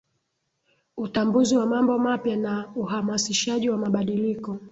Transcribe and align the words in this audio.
Utambuzi 0.97 1.57
wa 1.57 1.65
mambo 1.65 1.99
mapya 1.99 2.35
na 2.35 2.67
uhamasishaji 2.75 3.69
wa 3.69 3.77
mabadiliko 3.77 4.59